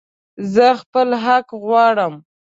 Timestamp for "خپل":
0.81-1.07